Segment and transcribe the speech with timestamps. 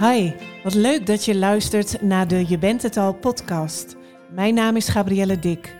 [0.00, 3.96] Hi, wat leuk dat je luistert naar de Je bent het al podcast.
[4.30, 5.76] Mijn naam is Gabrielle Dik.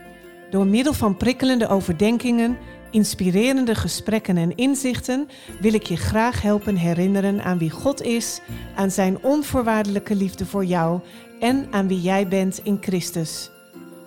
[0.49, 2.57] Door middel van prikkelende overdenkingen,
[2.91, 5.27] inspirerende gesprekken en inzichten
[5.61, 8.41] wil ik je graag helpen herinneren aan wie God is,
[8.75, 10.99] aan zijn onvoorwaardelijke liefde voor jou
[11.39, 13.49] en aan wie jij bent in Christus.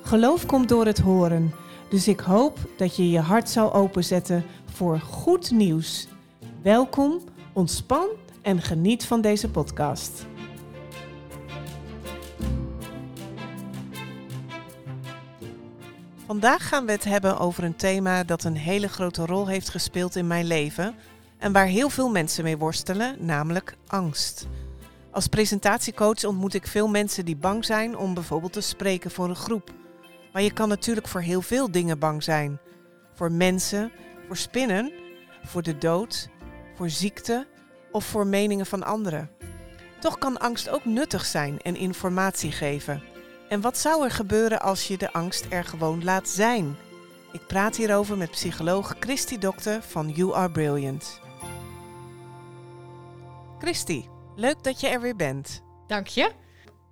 [0.03, 1.55] Geloof komt door het horen,
[1.91, 6.09] dus ik hoop dat je je hart zal openzetten voor goed nieuws.
[6.63, 7.21] Welkom,
[7.53, 8.09] ontspan
[8.43, 10.27] en geniet van deze podcast.
[16.27, 20.17] Vandaag gaan we het hebben over een thema dat een hele grote rol heeft gespeeld
[20.17, 20.95] in mijn leven
[21.39, 24.47] en waar heel veel mensen mee worstelen, namelijk angst.
[25.11, 29.37] Als presentatiecoach ontmoet ik veel mensen die bang zijn om bijvoorbeeld te spreken voor een
[29.37, 29.71] groep.
[30.33, 32.59] Maar je kan natuurlijk voor heel veel dingen bang zijn.
[33.15, 33.93] Voor mensen,
[34.27, 34.93] voor spinnen,
[35.45, 36.29] voor de dood,
[36.75, 37.47] voor ziekte
[37.93, 39.31] of voor meningen van anderen.
[40.01, 43.03] Toch kan angst ook nuttig zijn en informatie geven.
[43.49, 46.77] En wat zou er gebeuren als je de angst er gewoon laat zijn?
[47.33, 51.21] Ik praat hierover met psycholoog Christy Dokter van You Are Brilliant.
[53.59, 54.05] Christy,
[54.37, 55.63] leuk dat je er weer bent.
[55.87, 56.33] Dank je.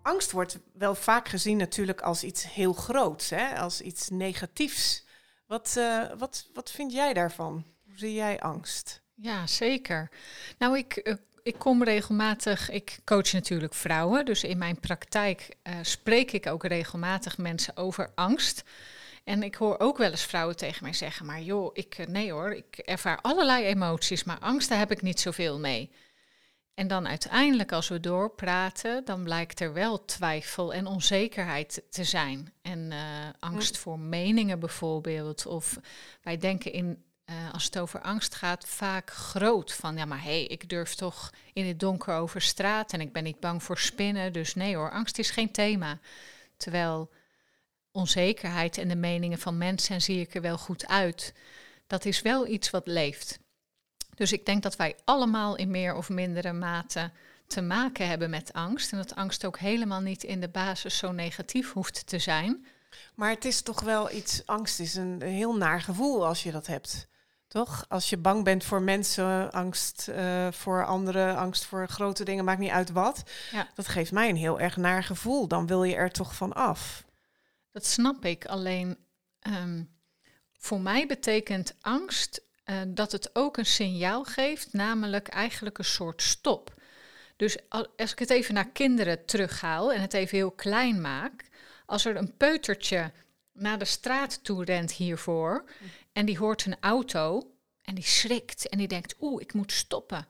[0.03, 3.59] Angst wordt wel vaak gezien natuurlijk als iets heel groots, hè?
[3.59, 5.07] als iets negatiefs.
[5.47, 7.65] Wat, uh, wat, wat vind jij daarvan?
[7.85, 9.03] Hoe zie jij angst?
[9.21, 10.11] Ja, zeker.
[10.59, 15.75] Nou, ik, uh, ik kom regelmatig, ik coach natuurlijk vrouwen, dus in mijn praktijk uh,
[15.83, 18.65] spreek ik ook regelmatig mensen over angst.
[19.25, 22.53] En ik hoor ook wel eens vrouwen tegen mij zeggen, maar joh, ik, nee hoor,
[22.53, 25.91] ik ervaar allerlei emoties, maar angst, daar heb ik niet zoveel mee.
[26.75, 32.53] En dan uiteindelijk, als we doorpraten, dan blijkt er wel twijfel en onzekerheid te zijn.
[32.63, 32.99] En uh,
[33.39, 35.47] angst voor meningen bijvoorbeeld.
[35.47, 35.79] Of
[36.23, 39.73] wij denken in, uh, als het over angst gaat, vaak groot.
[39.73, 43.13] Van ja, maar hé, hey, ik durf toch in het donker over straat en ik
[43.13, 44.33] ben niet bang voor spinnen.
[44.33, 45.99] Dus nee hoor, angst is geen thema.
[46.57, 47.11] Terwijl
[47.93, 51.35] onzekerheid en de meningen van mensen, en zie ik er wel goed uit,
[51.87, 53.39] dat is wel iets wat leeft.
[54.15, 57.11] Dus ik denk dat wij allemaal in meer of mindere mate
[57.47, 58.93] te maken hebben met angst.
[58.93, 62.67] En dat angst ook helemaal niet in de basis zo negatief hoeft te zijn.
[63.15, 66.67] Maar het is toch wel iets, angst is een heel naar gevoel als je dat
[66.67, 67.09] hebt.
[67.49, 67.85] Toch?
[67.89, 72.59] Als je bang bent voor mensen, angst uh, voor anderen, angst voor grote dingen, maakt
[72.59, 73.23] niet uit wat.
[73.53, 73.69] Ja.
[73.75, 75.49] Dat geeft mij een heel erg naar gevoel.
[75.49, 77.05] Dan wil je er toch van af.
[77.71, 78.47] Dat snap ik.
[78.47, 78.97] Alleen
[79.41, 79.89] um,
[80.59, 86.23] voor mij betekent angst uh, dat het ook een signaal geeft, namelijk eigenlijk een soort
[86.23, 86.75] stop.
[87.37, 87.57] Dus
[87.97, 91.45] als ik het even naar kinderen terughaal en het even heel klein maak,
[91.87, 93.13] als er een peutertje
[93.53, 95.65] naar de straat toe rent hiervoor
[96.19, 100.27] en die hoort een auto en die schrikt en die denkt, oeh, ik moet stoppen.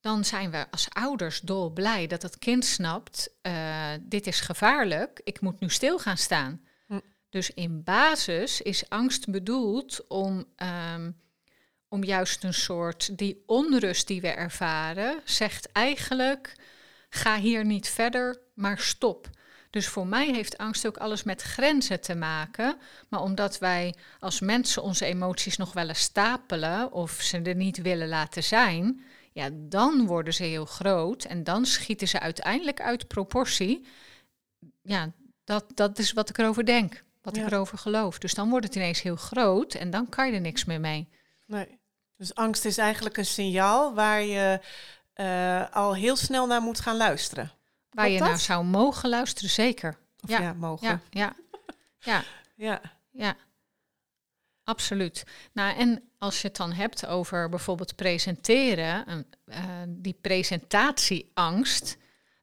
[0.00, 5.40] Dan zijn we als ouders dolblij dat het kind snapt, uh, dit is gevaarlijk, ik
[5.40, 6.60] moet nu stil gaan staan.
[6.86, 7.00] Hm.
[7.28, 10.44] Dus in basis is angst bedoeld om
[10.94, 11.20] um,
[11.88, 16.54] om juist een soort die onrust die we ervaren, zegt eigenlijk:
[17.08, 19.30] ga hier niet verder, maar stop.
[19.70, 22.76] Dus voor mij heeft angst ook alles met grenzen te maken.
[23.08, 27.82] Maar omdat wij als mensen onze emoties nog wel eens stapelen of ze er niet
[27.82, 33.08] willen laten zijn, ja, dan worden ze heel groot en dan schieten ze uiteindelijk uit
[33.08, 33.86] proportie.
[34.82, 35.12] Ja,
[35.44, 37.42] dat, dat is wat ik erover denk, wat ja.
[37.42, 38.18] ik erover geloof.
[38.18, 41.08] Dus dan wordt het ineens heel groot en dan kan je er niks meer mee.
[41.46, 41.78] Nee.
[42.16, 44.60] Dus angst is eigenlijk een signaal waar je
[45.14, 47.52] uh, al heel snel naar moet gaan luisteren.
[47.90, 48.28] Waar je dat?
[48.28, 49.98] naar zou mogen luisteren, zeker.
[50.20, 50.88] Of ja, ja mogen.
[50.88, 51.34] Ja, ja,
[51.98, 52.22] ja.
[52.54, 52.80] ja.
[53.10, 53.36] ja.
[54.64, 55.24] Absoluut.
[55.52, 59.56] Nou, en als je het dan hebt over bijvoorbeeld presenteren, uh,
[59.88, 61.96] die presentatieangst,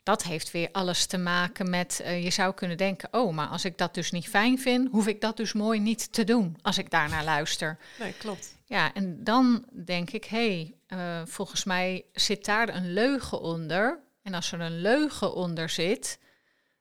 [0.04, 3.66] dat heeft weer alles te maken met, uh, je zou kunnen denken, oh, maar als
[3.66, 6.78] ik dat dus niet fijn vind, hoef ik dat dus mooi niet te doen als
[6.78, 7.78] ik daarnaar luister.
[8.00, 8.58] Nee, klopt.
[8.66, 14.00] Ja, en dan denk ik, hé, hey, uh, volgens mij zit daar een leugen onder.
[14.26, 16.20] En als er een leugen onder zit,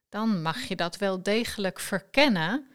[0.08, 2.68] dan mag je dat wel degelijk verkennen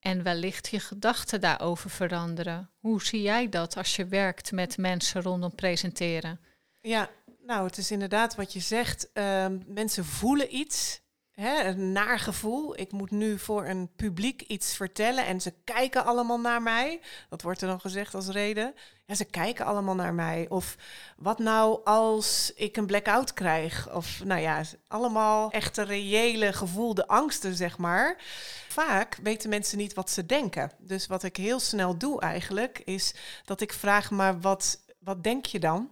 [0.00, 2.70] en wellicht je gedachten daarover veranderen.
[2.78, 6.40] Hoe zie jij dat als je werkt met mensen rondom presenteren?
[6.80, 7.10] Ja,
[7.42, 9.10] nou, het is inderdaad wat je zegt.
[9.14, 11.00] Uh, mensen voelen iets,
[11.40, 12.78] hè, een naar gevoel.
[12.80, 17.00] Ik moet nu voor een publiek iets vertellen en ze kijken allemaal naar mij.
[17.28, 18.74] Dat wordt er dan gezegd als reden.
[19.06, 20.46] Ja, ze kijken allemaal naar mij.
[20.48, 20.76] Of
[21.16, 23.94] wat nou als ik een blackout krijg?
[23.94, 28.16] Of nou ja, allemaal echte reële gevoelde angsten, zeg maar.
[28.68, 30.70] Vaak weten mensen niet wat ze denken.
[30.78, 33.14] Dus wat ik heel snel doe eigenlijk, is
[33.44, 35.90] dat ik vraag maar wat, wat denk je dan?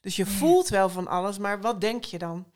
[0.00, 2.46] Dus je voelt wel van alles, maar wat denk je dan?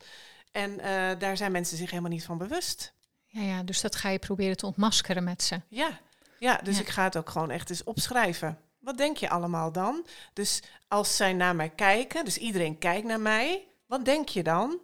[0.55, 2.93] En eh, daar zijn mensen zich helemaal niet van bewust.
[3.25, 5.61] Ja, ja, dus dat ga je proberen te ontmaskeren met ze.
[5.67, 5.99] Ja,
[6.39, 6.81] ja dus Ja.
[6.81, 8.59] ik ga het ook gewoon echt eens opschrijven.
[8.79, 10.05] Wat denk je allemaal dan?
[10.33, 14.79] Dus als zij naar mij kijken, dus iedereen kijkt naar mij, wat denk je dan?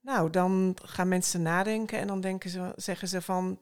[0.00, 3.60] Nou, dan gaan mensen nadenken en dan denken ze, zeggen ze van,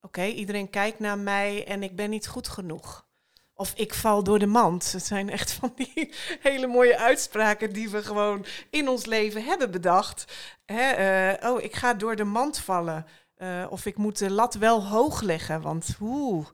[0.00, 3.06] oké, iedereen kijkt naar mij en ik ben niet goed genoeg.
[3.54, 4.92] Of ik val door de mand.
[4.92, 9.70] Het zijn echt van die hele mooie uitspraken die we gewoon in ons leven hebben
[9.70, 10.24] bedacht.
[10.64, 13.06] Hè, eh, oh, ik ga door de mand vallen.
[13.34, 15.60] Eh, of ik moet de lat wel hoog leggen.
[15.60, 16.46] Want oeh,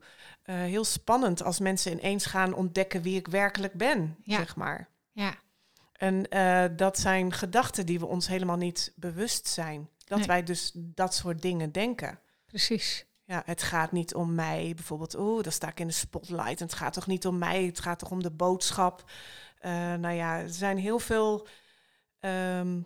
[0.43, 4.37] eh, heel spannend als mensen ineens gaan ontdekken wie ik werkelijk ben, Ja.
[4.37, 4.89] zeg maar.
[5.11, 5.33] Ja,
[5.93, 6.23] En
[6.75, 9.89] dat zijn gedachten die we ons helemaal niet bewust zijn.
[10.05, 10.27] Dat Nee.
[10.27, 12.19] wij dus dat soort dingen denken.
[12.45, 13.05] precies.
[13.29, 14.71] Ja, het gaat niet om mij.
[14.75, 16.59] Bijvoorbeeld, oeh, dan sta ik in de spotlight.
[16.59, 19.03] En het gaat toch niet om mij, het gaat toch om de boodschap.
[19.59, 21.47] Eh, nou ja, er zijn heel veel
[22.19, 22.81] ehm,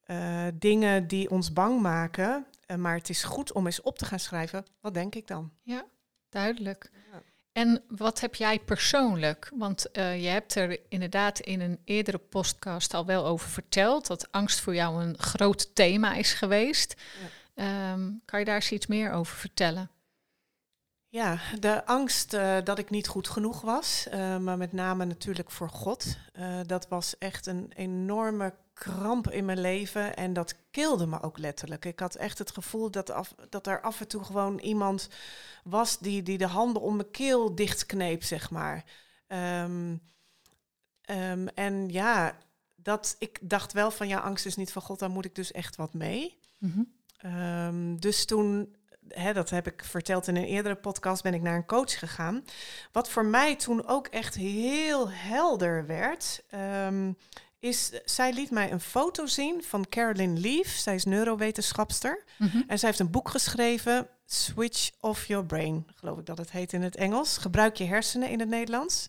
[0.00, 2.46] eh, dingen die ons bang maken.
[2.66, 4.66] Eh, maar het is goed om eens op te gaan schrijven.
[4.80, 5.52] Wat denk ik dan?
[5.62, 5.84] Ja,
[6.28, 6.90] duidelijk.
[7.12, 7.22] Ja.
[7.52, 9.50] En wat heb jij persoonlijk?
[9.54, 14.60] Want je hebt er inderdaad in een eerdere podcast al wel over verteld dat angst
[14.60, 16.94] voor jou een groot thema is geweest.
[17.54, 19.90] Ehm, kan je daar eens iets meer over vertellen?
[21.08, 25.50] Ja, de angst eh, dat ik niet goed genoeg was, eh, maar met name natuurlijk
[25.50, 26.16] voor God.
[26.32, 31.38] eh, dat was echt een enorme kramp in mijn leven en dat kilde me ook
[31.38, 31.84] letterlijk.
[31.84, 35.08] Ik had echt het gevoel dat, af, dat er af en toe gewoon iemand
[35.64, 38.84] was die, die de handen om mijn keel dichtkneep, zeg maar.
[39.26, 39.96] Ehm,
[41.00, 42.38] ehm, en ja,
[42.74, 45.52] dat, ik dacht wel van ja, angst is niet van God, daar moet ik dus
[45.52, 46.38] echt wat mee.
[46.58, 46.82] Mhm.
[47.24, 48.74] Ehm, dus toen,
[49.08, 52.44] hè, dat heb ik verteld in een eerdere podcast, ben ik naar een coach gegaan.
[52.92, 57.12] Wat voor mij toen ook echt heel helder werd, ehm,
[57.58, 60.66] is, zij liet mij een foto zien van Carolyn Leaf.
[60.66, 62.24] Zij is neurowetenschapster.
[62.38, 62.62] Mhm.
[62.66, 66.72] En zij heeft een boek geschreven, Switch Off Your Brain, geloof ik dat het heet
[66.72, 67.38] in het Engels.
[67.38, 69.08] Gebruik je hersenen in het Nederlands.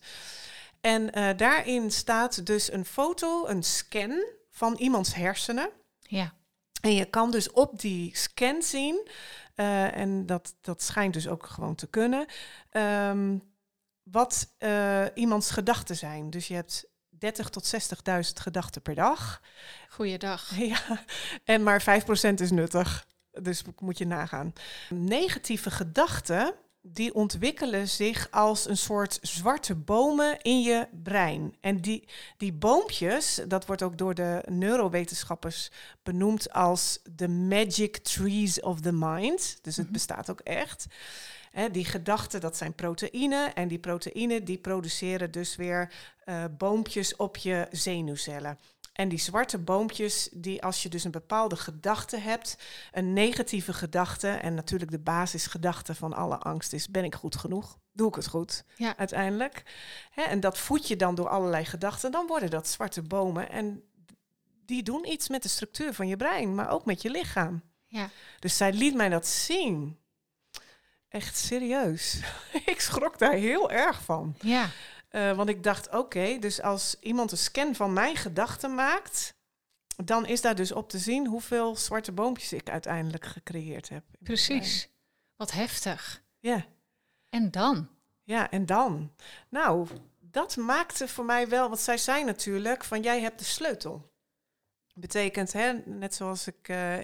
[0.81, 5.69] En eh, daarin staat dus een foto, een scan van iemands hersenen.
[6.00, 6.33] Ja,
[6.86, 9.08] En je kan dus op die scan zien,
[9.56, 12.26] eh, en dat, dat schijnt dus ook gewoon te kunnen,
[12.70, 13.38] ehm,
[14.04, 16.30] wat eh, iemands gedachten zijn.
[16.30, 19.42] Dus je hebt 30 tot 60.000 gedachten per dag.
[19.90, 20.52] goeiedag.
[20.74, 21.04] Ja,
[21.44, 23.08] en maar 5% is nuttig.
[23.32, 24.54] Dus moet je nagaan.
[24.90, 26.54] Negatieve gedachten,
[26.88, 31.56] die ontwikkelen zich als een soort zwarte bomen in je brein.
[31.62, 35.72] En die, die boompjes, dat wordt ook door de neurowetenschappers
[36.04, 39.58] benoemd als de magic trees of the mind.
[39.62, 39.94] Dus het Mhm.
[39.94, 40.86] bestaat ook echt.
[41.72, 43.54] Die gedachten, dat zijn proteïnen.
[43.56, 45.94] En die proteïnen die produceren dus weer
[46.26, 48.58] eh, boompjes op je zenuwcellen.
[48.95, 52.57] En die zwarte boompjes, die als je dus een bepaalde gedachte hebt,
[52.92, 57.77] een negatieve gedachte, en natuurlijk de basisgedachte van alle angst is, ben ik goed genoeg?
[57.92, 58.63] Doe ik het goed?
[58.75, 58.97] Ja.
[58.97, 59.63] Uiteindelijk.
[60.12, 63.50] Hè, en dat voed je dan door allerlei gedachten, dan worden dat zwarte bomen.
[63.50, 63.83] En
[64.65, 67.63] die doen iets met de structuur van je brein, maar ook met je lichaam.
[67.88, 68.09] Ja,
[68.39, 69.98] Dus zij liet mij dat zien.
[71.09, 72.19] Echt serieus.
[72.65, 74.36] ik schrok daar heel erg van.
[74.41, 74.69] ja,
[75.15, 79.34] Eh, want ik dacht, oké, dus als iemand een scan van mijn gedachten maakt,
[80.03, 84.03] dan is daar dus op te zien hoeveel zwarte boompjes ik uiteindelijk gecreëerd heb.
[84.19, 84.89] precies.
[85.36, 86.24] Wat heftig.
[86.39, 86.65] Ja,
[87.29, 87.89] En dan?
[88.24, 89.13] ja, en dan?
[89.50, 89.88] Nou,
[90.19, 94.12] dat maakte voor mij wel, want zij zei natuurlijk van jij hebt de sleutel.
[94.93, 96.98] Betekent, hè, net zoals ik eh,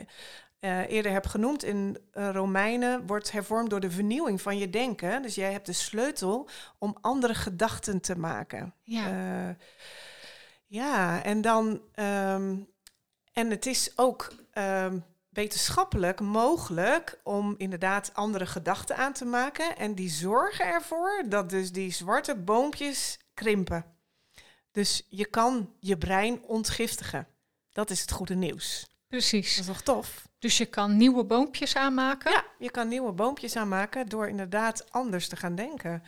[0.62, 5.22] eh, eerder heb genoemd, in eh, Romeinen wordt hervormd door de vernieuwing van je denken.
[5.22, 8.74] Dus jij hebt de sleutel om andere gedachten te maken.
[8.84, 9.08] Ja,
[9.50, 9.56] Eh,
[10.68, 11.82] ja, en dan.
[11.94, 12.56] ehm,
[13.34, 15.00] en het is ook ehm,
[15.30, 19.77] wetenschappelijk mogelijk om inderdaad andere gedachten aan te maken.
[19.77, 23.86] En die zorgen ervoor dat dus die zwarte boompjes krimpen.
[24.72, 27.27] Dus je kan je brein ontgiftigen.
[27.72, 28.88] Dat is het goede nieuws.
[29.08, 29.56] precies.
[29.56, 30.30] Dat is toch tof?
[30.42, 32.32] Dus je kan nieuwe boompjes aanmaken?
[32.32, 36.04] Ja, je kan nieuwe boompjes aanmaken door inderdaad anders te gaan denken.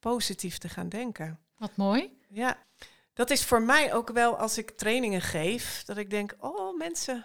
[0.00, 1.38] Positief te gaan denken.
[1.58, 2.18] Wat mooi.
[2.28, 2.58] Ja,
[3.12, 7.24] dat is voor mij ook wel als ik trainingen geef, dat ik denk, oh mensen,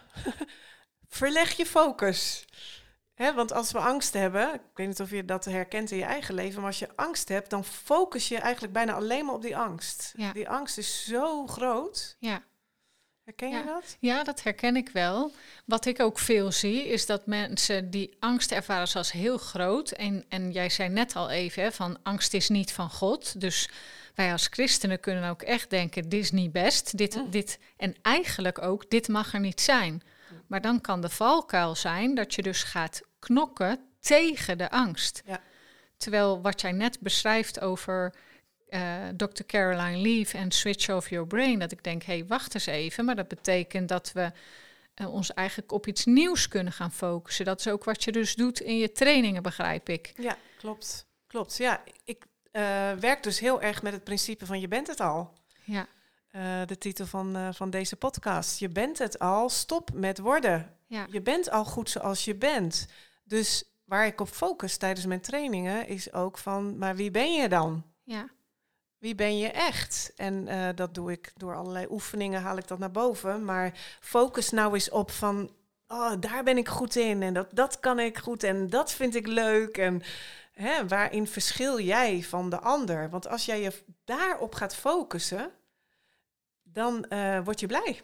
[1.18, 2.48] verleg je focus.
[3.16, 6.34] Want als we angst hebben, ik weet niet of je dat herkent in je eigen
[6.34, 9.56] leven, maar als je angst hebt, dan focus je eigenlijk bijna alleen maar op die
[9.56, 10.12] angst.
[10.16, 10.32] Ja.
[10.32, 12.16] Die angst is zo groot.
[12.18, 12.42] Ja.
[13.28, 13.58] Herken Ja.
[13.58, 13.96] je dat?
[14.00, 15.32] Ja, dat herken ik wel.
[15.64, 19.90] Wat ik ook veel zie, is dat mensen die angst ervaren als heel groot.
[19.90, 23.40] En, en jij zei net al even, hè, van angst is niet van God.
[23.40, 23.68] Dus
[24.14, 26.96] wij als christenen kunnen ook echt denken, dit is niet best.
[26.98, 27.30] Dit, Mm.
[27.30, 30.02] dit, en eigenlijk ook, dit mag er niet zijn.
[30.46, 35.22] Maar dan kan de valkuil zijn dat je dus gaat knokken tegen de angst.
[35.26, 35.40] Ja.
[35.96, 38.14] Terwijl wat jij net beschrijft over
[38.70, 39.42] uh, Dr.
[39.46, 43.04] Caroline Leaf en Switch Off Your Brain, dat ik denk, hé, hey, wacht eens even.
[43.04, 44.32] Maar dat betekent dat we
[44.94, 47.44] uh, ons eigenlijk op iets nieuws kunnen gaan focussen.
[47.44, 50.12] Dat is ook wat je dus doet in je trainingen, begrijp ik.
[50.16, 51.06] Ja, klopt.
[51.26, 51.56] Klopt.
[51.56, 55.32] Ja, ik uh, werk dus heel erg met het principe van je bent het al.
[55.64, 55.86] Ja.
[56.66, 58.58] de titel van, van deze podcast.
[58.58, 60.76] Je bent het al, stop met worden.
[60.86, 61.06] Ja.
[61.10, 62.86] Je bent al goed zoals je bent.
[63.24, 67.48] Dus waar ik op focus tijdens mijn trainingen is ook van, maar wie ben je
[67.48, 67.84] dan?
[68.04, 68.28] Ja.
[68.98, 70.12] Wie ben je echt?
[70.16, 73.44] En uh, dat doe ik door allerlei oefeningen, haal ik dat naar boven.
[73.44, 75.52] Maar focus nou eens op van,
[75.86, 79.14] oh, daar ben ik goed in en dat, dat kan ik goed en dat vind
[79.14, 79.76] ik leuk.
[79.76, 80.02] En
[80.52, 83.10] hè, waarin verschil jij van de ander?
[83.10, 83.72] Want als jij je
[84.04, 85.50] daarop gaat focussen,
[86.62, 88.00] dan uh, word je blij.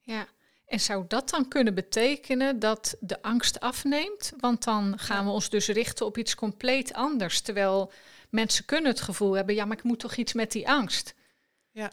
[0.00, 0.26] Ja,
[0.66, 4.32] en zou dat dan kunnen betekenen dat de angst afneemt?
[4.38, 7.40] Want dan gaan we ons dus richten op iets compleet anders.
[7.40, 7.92] Terwijl
[8.30, 11.14] mensen kunnen het gevoel hebben, ja, maar ik moet toch iets met die angst.
[11.70, 11.90] Ja.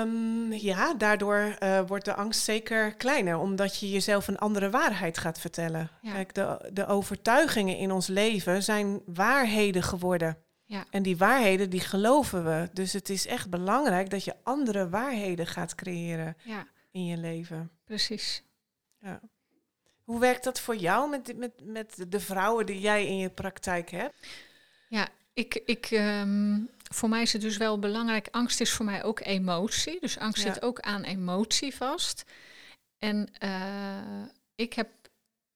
[0.00, 5.18] Um, ja, daardoor uh, wordt de angst zeker kleiner, omdat je jezelf een andere waarheid
[5.18, 5.90] gaat vertellen.
[6.02, 6.12] Ja.
[6.12, 10.38] Kijk, de, de overtuigingen in ons leven zijn waarheden geworden.
[10.64, 10.84] Ja.
[10.90, 12.68] En die waarheden, die geloven we.
[12.72, 16.66] Dus het is echt belangrijk dat je andere waarheden gaat creëren ja.
[16.90, 17.70] in je leven.
[17.84, 18.42] Precies.
[18.98, 19.20] Ja.
[20.12, 23.90] Hoe werkt dat voor jou met, met, met de vrouwen die jij in je praktijk
[23.90, 24.14] hebt?
[24.88, 28.28] Ja, ik, ik, um, voor mij is het dus wel belangrijk.
[28.30, 30.00] Angst is voor mij ook emotie.
[30.00, 30.52] Dus angst Ja.
[30.52, 32.24] zit ook aan emotie vast.
[32.98, 34.88] En uh, ik heb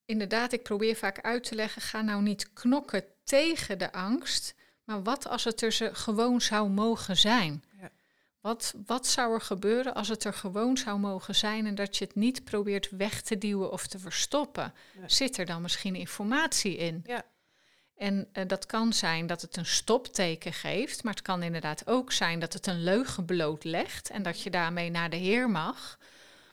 [0.04, 4.54] inderdaad, ik probeer vaak uit te leggen: ga nou niet knokken tegen de angst.
[4.84, 7.64] Maar wat als het er ze gewoon zou mogen zijn?
[8.46, 12.04] Wat, wat zou er gebeuren als het er gewoon zou mogen zijn en dat je
[12.04, 14.74] het niet probeert weg te duwen of te verstoppen?
[15.00, 15.08] Ja.
[15.08, 17.02] Zit er dan misschien informatie in?
[17.06, 17.22] Ja.
[17.96, 22.12] En uh, dat kan zijn dat het een stopteken geeft, maar het kan inderdaad ook
[22.12, 25.98] zijn dat het een leugen blootlegt en dat je daarmee naar de Heer mag.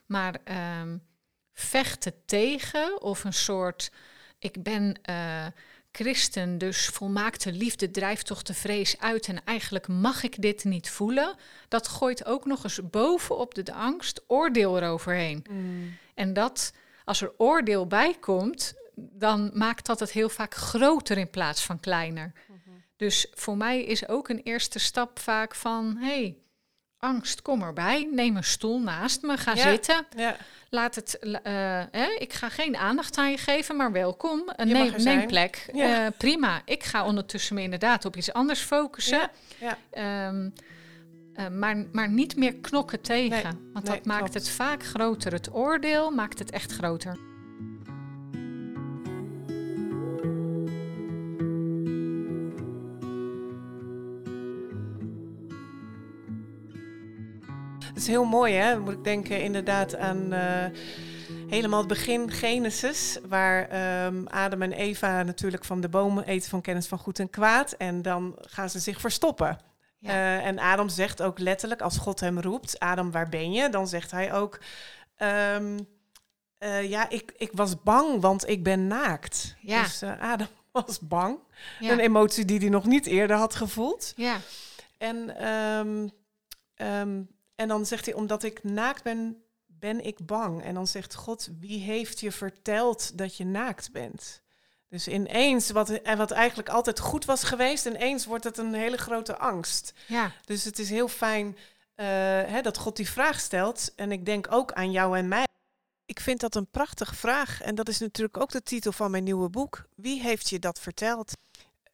[0.05, 0.35] Maar
[0.81, 1.03] um,
[1.51, 3.91] vechten tegen of een soort,
[4.39, 5.45] ik ben uh,
[5.93, 10.89] christen, dus volmaakte liefde drijft toch de vrees uit en eigenlijk mag ik dit niet
[10.89, 11.35] voelen,
[11.67, 15.45] dat gooit ook nog eens bovenop de, de angst oordeel eroverheen.
[15.49, 15.97] Mm.
[16.13, 16.73] En dat,
[17.05, 21.79] als er oordeel bij komt, dan maakt dat het heel vaak groter in plaats van
[21.79, 22.31] kleiner.
[22.47, 22.83] Mm -hmm.
[22.95, 26.37] Dus voor mij is ook een eerste stap vaak van, hey,
[27.03, 29.69] angst, kom erbij, neem een stoel naast me, ga Ja.
[29.69, 30.05] zitten.
[30.17, 30.35] Ja.
[30.69, 31.35] Laat het, uh,
[31.91, 34.53] hè, ik ga geen aandacht aan je geven, maar welkom.
[34.57, 35.69] Je mag neem, neem plek.
[35.73, 36.05] Ja.
[36.05, 36.61] Uh, prima.
[36.65, 39.29] Ik ga ondertussen me inderdaad op iets anders focussen.
[39.97, 40.53] Um,
[41.35, 43.29] uh, maar, maar niet meer knokken tegen.
[43.29, 44.33] Nee, want nee, dat maakt klopt.
[44.33, 45.31] het vaak groter.
[45.33, 47.17] Het oordeel maakt het echt groter.
[58.03, 58.79] Is heel mooi, hè?
[58.79, 60.65] Moet ik denken inderdaad aan uh,
[61.49, 63.61] helemaal het begin Genesis, waar
[64.05, 67.71] um, Adam en Eva natuurlijk van de bomen eten van kennis van goed en kwaad.
[67.71, 69.57] En dan gaan ze zich verstoppen.
[69.99, 70.09] Ja.
[70.09, 73.69] Uh, en Adam zegt ook letterlijk, als God hem roept, Adam, waar ben je?
[73.69, 74.59] Dan zegt hij ook,
[75.55, 75.87] um,
[76.59, 79.55] uh, ja, ik, ik was bang, want ik ben naakt.
[79.59, 79.83] Ja.
[79.83, 81.37] Dus Adam was bang.
[81.79, 81.91] Ja.
[81.91, 84.13] Een emotie die hij nog niet eerder had gevoeld.
[84.15, 84.37] Ja.
[84.97, 86.11] En, um,
[87.55, 90.63] en dan zegt hij, omdat ik naakt ben, ben ik bang.
[90.63, 94.41] En dan zegt God, wie heeft je verteld dat je naakt bent?
[94.89, 99.37] Dus ineens, wat, wat eigenlijk altijd goed was geweest, ineens wordt het een hele grote
[99.37, 99.93] angst.
[100.07, 100.31] Ja.
[100.45, 102.05] Dus het is heel fijn uh,
[102.51, 103.91] hè, dat God die vraag stelt.
[103.95, 105.47] En ik denk ook aan jou en mij.
[106.05, 107.61] Ik vind dat een prachtige vraag.
[107.61, 109.85] En dat is natuurlijk ook de titel van mijn nieuwe boek.
[109.95, 111.33] Wie heeft je dat verteld?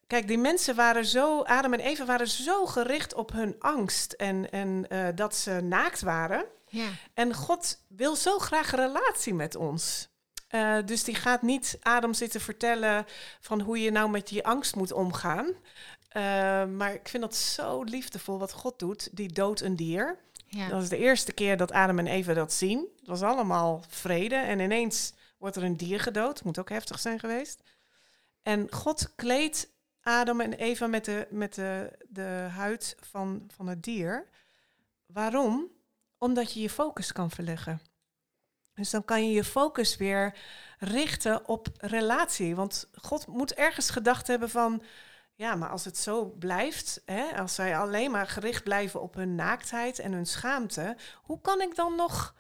[0.10, 4.52] Kijk, die mensen waren zo, Adam en Eva waren zo gericht op hun angst en,
[4.52, 6.46] en uh, dat ze naakt waren.
[6.68, 6.88] Ja.
[7.14, 10.10] En God wil zo graag een relatie met ons.
[10.50, 13.06] Uh, dus die gaat niet Adam zitten vertellen
[13.40, 15.46] van hoe je nou met die angst moet omgaan.
[15.48, 15.54] Uh,
[16.66, 19.10] maar ik vind dat zo liefdevol wat God doet.
[19.12, 20.18] Die doodt een dier.
[20.48, 20.68] Ja.
[20.68, 22.88] Dat is de eerste keer dat Adam en Eva dat zien.
[23.00, 26.44] Het was allemaal vrede en ineens wordt er een dier gedood.
[26.44, 27.64] Moet ook heftig zijn geweest.
[28.42, 29.78] En God kleedt
[30.10, 34.30] Adam en Eva met de, met de, de huid van, van het dier.
[35.06, 35.68] Waarom?
[36.18, 37.82] Omdat je je focus kan verleggen.
[38.74, 40.38] Dus dan kan je je focus weer
[40.80, 42.56] richten op relatie.
[42.56, 44.84] Want God moet ergens gedacht hebben van...
[45.36, 49.36] Ja, maar als het zo blijft, hè, als zij alleen maar gericht blijven op hun
[49.36, 50.96] naaktheid en hun schaamte...
[51.22, 52.36] hoe kan ik dan nog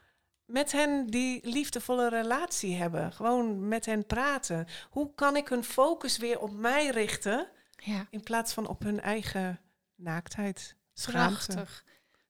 [0.45, 3.13] met hen die liefdevolle relatie hebben.
[3.13, 4.67] Gewoon met hen praten.
[4.89, 7.47] Hoe kan ik hun focus weer op mij richten
[7.83, 9.59] Ja, in plaats van op hun eigen
[9.95, 10.75] naaktheid?
[10.93, 11.45] Schaamte.
[11.45, 11.83] prachtig.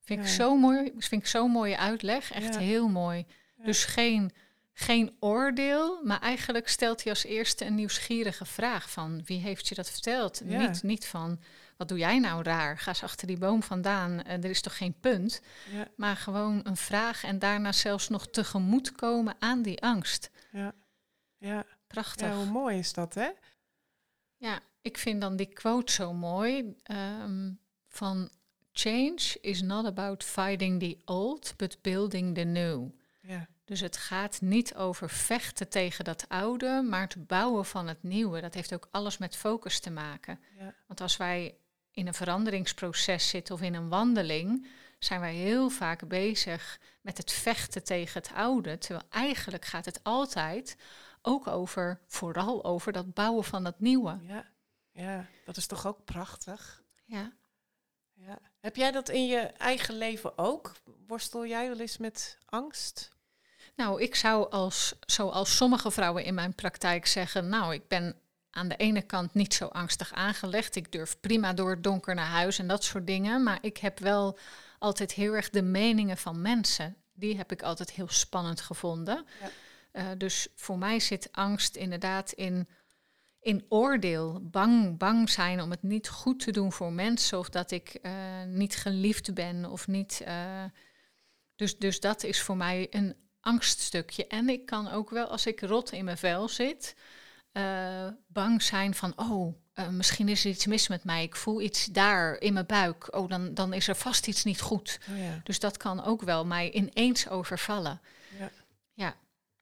[0.03, 0.91] Vind ik zo mooi.
[0.97, 2.31] Vind ik zo'n mooie uitleg.
[2.31, 2.59] Echt Ja.
[2.59, 3.25] heel mooi.
[3.63, 4.31] Dus geen,
[4.73, 9.75] geen oordeel, maar eigenlijk stelt hij als eerste een nieuwsgierige vraag van wie heeft je
[9.75, 10.41] dat verteld?
[10.43, 11.39] Niet, niet van
[11.77, 12.77] wat doe jij nou raar?
[12.77, 14.23] Ga eens achter die boom vandaan.
[14.23, 15.41] Eh, er is toch geen punt?
[15.95, 20.29] Maar gewoon een vraag en daarna zelfs nog tegemoetkomen aan die angst.
[20.51, 20.73] ja,
[21.37, 21.65] ja.
[21.87, 22.27] Prachtig.
[22.27, 23.29] ja, hoe mooi is dat, hè?
[24.37, 27.51] Ja, ik vind dan die quote zo mooi ehm,
[27.87, 28.29] van
[28.71, 32.87] change is not about fighting the old, but building the new.
[33.21, 38.03] Ja, Dus het gaat niet over vechten tegen dat oude, maar het bouwen van het
[38.03, 38.41] nieuwe.
[38.41, 40.39] Dat heeft ook alles met focus te maken.
[40.57, 41.55] ja, Want als wij
[41.91, 44.67] in een veranderingsproces zitten of in een wandeling,
[44.99, 48.77] zijn wij heel vaak bezig met het vechten tegen het oude.
[48.77, 50.77] Terwijl eigenlijk gaat het altijd
[51.21, 54.19] ook over, vooral over dat bouwen van het nieuwe.
[54.27, 54.45] ja,
[55.01, 55.25] ja.
[55.45, 56.83] Dat is toch ook prachtig?
[57.05, 57.31] Ja.
[58.13, 58.39] Ja.
[58.59, 60.71] Heb jij dat in je eigen leven ook?
[61.07, 63.09] Worstel jij wel eens met angst?
[63.75, 68.15] Nou, ik zou als, zoals sommige vrouwen in mijn praktijk zeggen, nou, ik ben
[68.49, 70.75] aan de ene kant niet zo angstig aangelegd.
[70.75, 73.43] Ik durf prima door het donker naar huis en dat soort dingen.
[73.43, 74.37] Maar ik heb wel
[74.79, 76.95] altijd heel erg de meningen van mensen.
[77.13, 79.25] Die heb ik altijd heel spannend gevonden.
[79.41, 79.49] Ja.
[79.91, 82.67] Eh, dus voor mij zit angst inderdaad in,
[83.41, 84.39] in oordeel.
[84.41, 87.37] Bang, bang zijn om het niet goed te doen voor mensen.
[87.39, 88.11] Of dat ik eh,
[88.47, 90.21] niet geliefd ben of niet.
[90.25, 90.63] eh,
[91.55, 94.27] dus, dus dat is voor mij een angststukje.
[94.27, 96.95] En ik kan ook wel, als ik rot in mijn vel zit,
[97.51, 99.55] eh, bang zijn van, oh,
[99.91, 101.23] misschien is er iets mis met mij.
[101.23, 103.15] Ik voel iets daar in mijn buik.
[103.15, 104.99] Oh, dan, dan is er vast iets niet goed.
[105.09, 105.39] Oh ja.
[105.43, 108.01] Dus dat kan ook wel mij ineens overvallen.
[108.39, 108.49] ja.
[108.93, 109.15] Ja.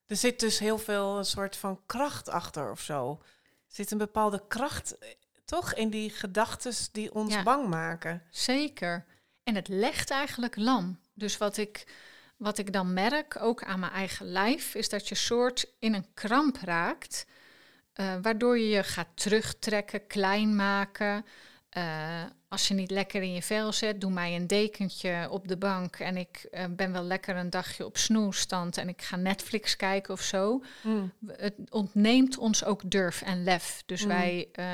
[0.05, 3.21] Er zit dus heel veel een soort van kracht achter of zo.
[3.67, 5.09] Er zit een bepaalde kracht, eh,
[5.45, 7.43] toch, in die gedachten die ons Ja.
[7.43, 8.23] bang maken.
[8.29, 9.05] Zeker.
[9.43, 10.99] En het legt eigenlijk lam.
[11.13, 11.87] Dus wat ik,
[12.37, 16.13] wat ik dan merk, ook aan mijn eigen lijf, is dat je soort in een
[16.13, 17.25] kramp raakt.
[17.93, 21.25] eh, waardoor je je gaat terugtrekken, klein maken.
[21.69, 25.57] Eh, als je niet lekker in je vel zet, doe mij een dekentje op de
[25.57, 25.95] bank.
[25.95, 30.13] En ik eh, ben wel lekker een dagje op snoerstand en ik ga Netflix kijken
[30.13, 30.63] of zo.
[30.81, 31.11] Mm.
[31.27, 33.83] Het ontneemt ons ook durf en lef.
[33.85, 34.07] Dus Mm.
[34.07, 34.65] wij eh,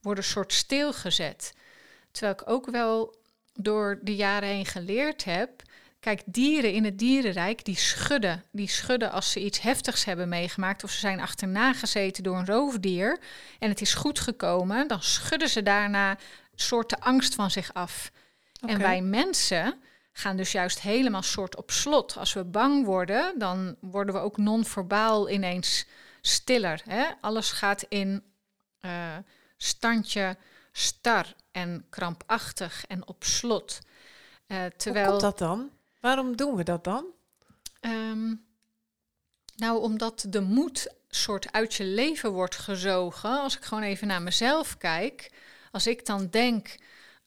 [0.00, 1.54] worden een soort stilgezet.
[2.10, 3.16] Terwijl ik ook wel
[3.54, 5.62] door de jaren heen geleerd heb.
[6.00, 8.44] Kijk, dieren in het dierenrijk, die schudden.
[8.52, 10.84] Die schudden als ze iets heftigs hebben meegemaakt.
[10.84, 13.18] Of ze zijn achterna gezeten door een roofdier.
[13.58, 14.88] En het is goed gekomen.
[14.88, 16.18] Dan schudden ze daarna
[16.54, 18.10] soorten angst van zich af.
[18.66, 22.16] En wij mensen gaan dus juist helemaal soort op slot.
[22.16, 25.86] Als we bang worden, dan worden we ook non-verbaal ineens
[26.20, 26.82] stiller.
[26.88, 27.04] Hè?
[27.20, 28.22] Alles gaat in
[28.80, 29.16] eh,
[29.56, 30.36] standje
[30.72, 33.78] star en krampachtig en op slot.
[34.46, 35.70] Eh, Hoe terwijl, komt dat dan?
[36.00, 37.04] Waarom doen we dat dan?
[37.80, 38.34] Ehm,
[39.56, 43.40] nou, omdat de moed soort uit je leven wordt gezogen.
[43.40, 45.30] Als ik gewoon even naar mezelf kijk.
[45.74, 46.76] Als ik dan denk,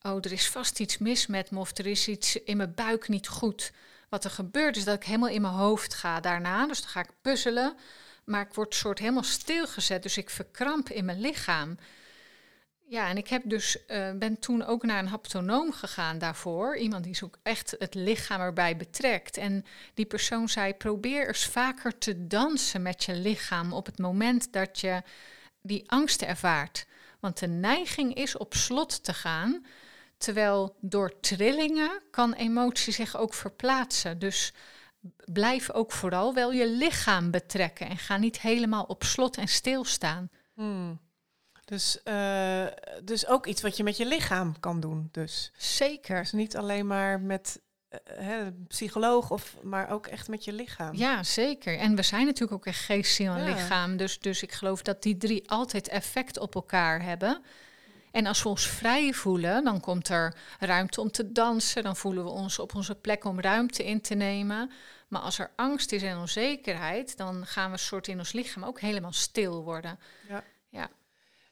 [0.02, 3.08] oh, er is vast iets mis met me of er is iets in mijn buik
[3.08, 3.72] niet goed.
[4.10, 6.68] Wat er gebeurt is dat ik helemaal in mijn hoofd ga daarna.
[6.68, 7.76] Dus dan ga ik puzzelen.
[8.26, 10.04] Maar ik word soort helemaal stilgezet.
[10.04, 11.78] Dus ik verkramp in mijn lichaam.
[12.86, 16.78] Ja, en ik heb dus, eh, ben toen ook naar een haptonoom gegaan daarvoor.
[16.78, 19.38] Iemand die ook echt het lichaam erbij betrekt.
[19.38, 24.54] En die persoon zei: probeer eens vaker te dansen met je lichaam op het moment
[24.54, 25.02] dat je
[25.62, 26.86] die angst ervaart.
[27.20, 29.66] Want de neiging is op slot te gaan.
[30.18, 34.20] Terwijl door trillingen kan emotie zich ook verplaatsen.
[34.20, 34.54] Dus
[35.26, 37.88] blijf ook vooral wel je lichaam betrekken.
[37.88, 40.30] En ga niet helemaal op slot en stilstaan.
[40.54, 41.00] Hmm.
[41.66, 42.66] Dus, eh,
[43.04, 45.10] dus ook iets wat je met je lichaam kan doen.
[45.12, 46.22] Dus, Zeker.
[46.22, 47.62] dus niet alleen maar met
[48.06, 50.96] een psycholoog, of, maar ook echt met je lichaam.
[50.96, 51.78] Ja, zeker.
[51.78, 53.54] En we zijn natuurlijk ook echt geest, ziel en Ja.
[53.54, 53.98] lichaam.
[53.98, 57.44] Dus, dus ik geloof dat die drie altijd effect op elkaar hebben.
[58.12, 61.84] En als we ons vrij voelen, dan komt er ruimte om te dansen.
[61.84, 64.72] Dan voelen we ons op onze plek om ruimte in te nemen.
[65.08, 68.80] Maar als er angst is en onzekerheid, dan gaan we soort in ons lichaam ook
[68.80, 70.00] helemaal stil worden.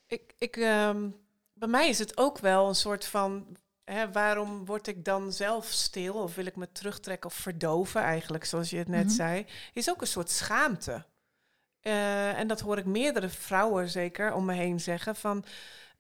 [0.08, 1.10] Ik, ik, ehm,
[1.54, 3.58] bij mij is het ook wel een soort van.
[3.86, 6.14] Hè, waarom word ik dan zelf stil?
[6.14, 9.14] Of wil ik me terugtrekken of verdoven, eigenlijk, zoals je het net Mhm.
[9.14, 9.46] zei?
[9.74, 11.06] Is ook een soort schaamte.
[11.82, 15.16] Eh, en dat hoor ik meerdere vrouwen zeker om me heen zeggen.
[15.16, 15.46] Van,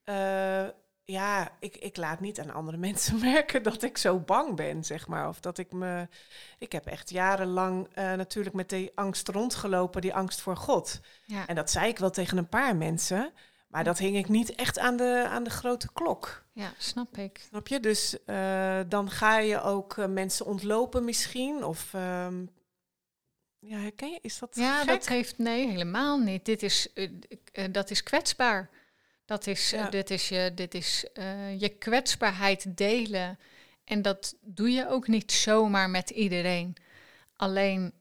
[0.03, 0.65] eh,
[1.03, 5.07] ja, ik, ik laat niet aan andere mensen merken dat ik zo bang ben, zeg
[5.07, 5.27] maar.
[5.27, 6.07] Of dat ik me.
[6.57, 10.99] Ik heb echt jarenlang eh, natuurlijk met die angst rondgelopen, die angst voor God.
[11.25, 11.47] Ja.
[11.47, 13.31] En dat zei ik wel tegen een paar mensen.
[13.75, 16.45] Maar dat hing ik niet echt aan de, aan de grote klok.
[16.53, 17.45] ja, snap ik.
[17.47, 17.79] Snap je?
[17.79, 21.63] Dus eh, dan ga je ook eh, mensen ontlopen misschien.
[21.63, 22.45] Of ehm,
[23.59, 24.19] ja, herken je?
[24.21, 24.87] Is dat Ja, gek?
[24.87, 26.45] dat heeft nee, helemaal niet.
[26.45, 27.09] Dit is, eh,
[27.71, 28.69] dat is kwetsbaar.
[29.25, 29.89] Dat is, Ja.
[29.89, 31.05] dit is, je, dit is
[31.57, 33.39] je kwetsbaarheid delen.
[33.83, 36.75] En dat doe je ook niet zomaar met iedereen.
[37.35, 37.93] Alleen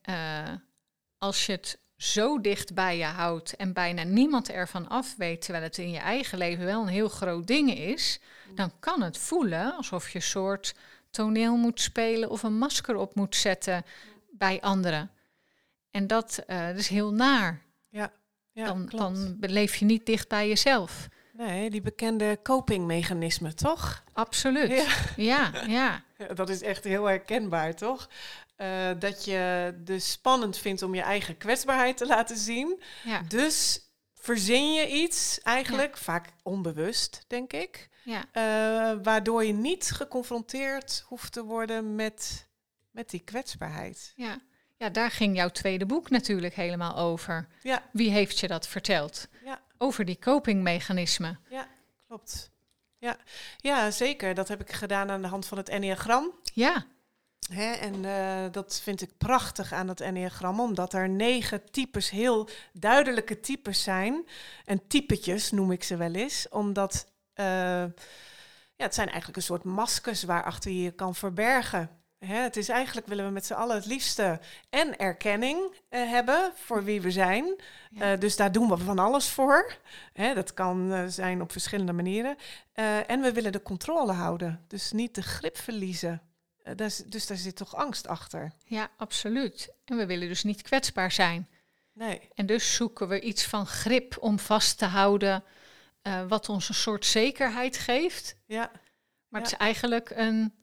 [1.19, 5.65] als je het zo dicht bij je houdt en bijna niemand ervan af weet, terwijl
[5.65, 8.21] het in je eigen leven wel een heel groot ding is,
[8.55, 10.75] dan kan het voelen alsof je een soort
[11.11, 13.85] toneel moet spelen of een masker op moet zetten
[14.31, 15.11] bij anderen.
[15.91, 17.63] En dat, eh, dat is heel naar.
[17.89, 18.13] Ja,
[18.53, 19.03] ja dan, klopt.
[19.03, 21.09] dan beleef je niet dicht bij jezelf.
[21.33, 24.05] Nee, die bekende copingmechanismen, toch?
[24.13, 24.71] Absoluut.
[25.17, 26.03] Ja, Ja,
[26.35, 28.09] Dat is echt heel herkenbaar, toch?
[28.65, 32.81] Eh, dat je dus spannend vindt om je eigen kwetsbaarheid te laten zien.
[33.05, 33.81] ja, Dus
[34.15, 37.89] verzin je iets, eigenlijk, vaak onbewust, denk ik.
[38.05, 38.25] ja.
[38.33, 42.49] eh, waardoor je niet geconfronteerd hoeft te worden met,
[42.91, 44.13] met die kwetsbaarheid.
[44.17, 44.39] ja.
[44.77, 47.49] Ja, daar ging jouw tweede boek natuurlijk helemaal over.
[47.63, 49.29] Ja, Wie heeft je dat verteld?
[49.45, 49.61] Ja.
[49.79, 51.41] Over die copingmechanismen.
[52.07, 52.51] klopt.
[52.99, 53.17] Ja.
[53.57, 54.35] ja, zeker.
[54.35, 56.33] Dat heb ik gedaan aan de hand van het Enneagram.
[56.55, 56.87] Ja,
[57.53, 62.49] Hè, en eh, dat vind ik prachtig aan het Enneagram, omdat er negen types, heel
[62.73, 64.27] duidelijke types zijn.
[64.65, 67.85] En typetjes noem ik ze wel eens, omdat eh,
[68.77, 71.91] ja, het zijn eigenlijk een soort maskers waarachter je je kan verbergen.
[72.19, 76.53] Hè, het is eigenlijk, willen we met z'n allen het liefste en erkenning eh, hebben
[76.55, 77.57] voor wie we zijn.
[77.91, 78.17] Ja.
[78.17, 79.77] Dus daar doen we van alles voor.
[80.13, 82.37] Hè, dat kan zijn op verschillende manieren.
[83.07, 86.23] En we willen de controle houden, dus niet de grip verliezen.
[86.65, 88.53] Eh, daar dus daar zit toch angst achter?
[88.65, 89.73] ja, absoluut.
[89.85, 91.49] En we willen dus niet kwetsbaar zijn.
[91.93, 92.29] Nee.
[92.35, 95.45] En dus zoeken we iets van grip om vast te houden,
[96.03, 98.37] eh, wat ons een soort zekerheid geeft.
[98.47, 98.71] Ja,
[99.29, 99.57] Maar het Ja.
[99.57, 100.55] is eigenlijk een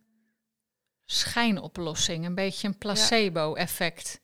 [1.06, 4.22] schijnoplossing, een beetje een placebo-effect.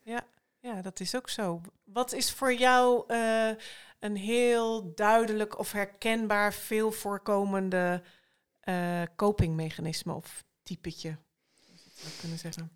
[0.59, 1.61] ja, dat is ook zo.
[1.83, 3.49] Wat is voor jou eh,
[3.99, 8.03] een heel duidelijk of herkenbaar veel voorkomende
[8.59, 11.17] eh, copingmechanisme of typetje?
[11.99, 12.71] Zou kunnen zeggen.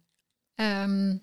[0.56, 1.18] Ehm,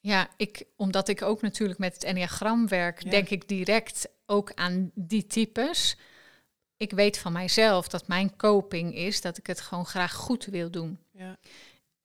[0.00, 3.10] ja, ik, omdat ik ook natuurlijk met het enneagram werk, Ja.
[3.10, 5.96] denk ik direct ook aan die types.
[6.76, 10.70] Ik weet van mijzelf dat mijn coping is dat ik het gewoon graag goed wil
[10.70, 10.98] doen.
[11.12, 11.36] Ja,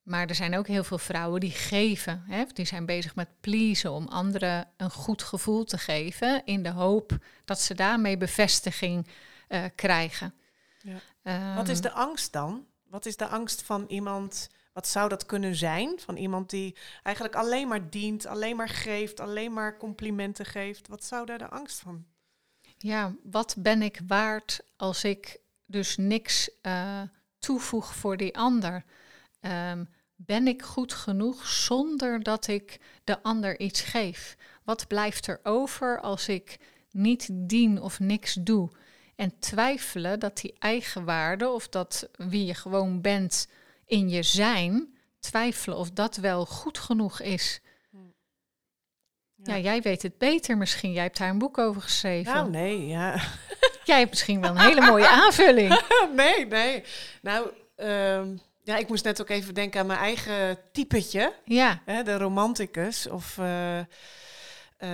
[0.02, 2.24] Maar er zijn ook heel veel vrouwen die geven.
[2.26, 2.44] Hè?
[2.52, 6.42] Die zijn bezig met pleasen om anderen een goed gevoel te geven.
[6.44, 9.06] In de hoop dat ze daarmee bevestiging
[9.48, 10.34] eh, krijgen.
[10.82, 11.54] Ja.
[11.54, 12.66] Wat is Ehm, de angst dan?
[12.88, 14.48] Wat is de angst van iemand?
[14.74, 15.98] Wat zou dat kunnen zijn?
[16.00, 20.88] Van iemand die eigenlijk alleen maar dient, alleen maar geeft, alleen maar complimenten geeft.
[20.88, 22.04] Wat zou daar de angst van?
[22.78, 27.02] Ja, wat ben ik waard als ik dus niks eh,
[27.38, 28.84] toevoeg voor die ander?
[29.40, 29.84] Ehm,
[30.16, 34.36] ben ik goed genoeg zonder dat ik de ander iets geef?
[34.64, 36.58] Wat blijft er over als ik
[36.90, 38.70] niet dien of niks doe?
[39.16, 43.48] En twijfelen dat die eigenwaarde of dat wie je gewoon bent
[43.86, 47.60] in je zijn, twijfelen of dat wel goed genoeg is.
[49.36, 49.58] Ja, Ja.
[49.58, 50.92] jij weet het beter misschien.
[50.92, 52.32] Jij hebt daar een boek over geschreven.
[52.34, 53.20] Nou, nee, ja.
[53.84, 55.80] Jij hebt misschien wel een hele mooie aanvulling.
[56.16, 56.84] nee, nee.
[57.22, 61.32] Nou, ehm, ja, ik moest net ook even denken aan mijn eigen typetje.
[61.44, 63.86] Ja, Hè, de romanticus of eh, eh,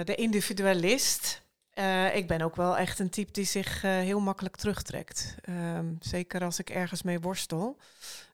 [0.05, 1.42] de individualist.
[1.70, 5.35] Eh, ik ben ook wel echt een type die zich heel makkelijk terugtrekt.
[5.40, 7.76] Ehm, zeker als ik ergens mee worstel.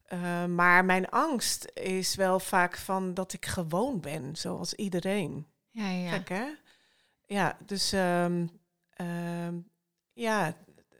[0.06, 5.46] Eh, maar mijn angst is wel vaak van dat ik gewoon ben, zoals iedereen.
[5.70, 6.10] ja, ja.
[6.10, 6.46] Gek, hè?
[7.26, 8.46] Ja, dus ehm,
[8.90, 9.54] ehm,
[10.12, 10.54] ja,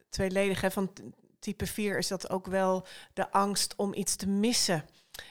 [0.09, 0.61] tweeledig.
[0.61, 0.93] Hè, van
[1.39, 4.85] type 4 is dat ook wel de angst om iets te missen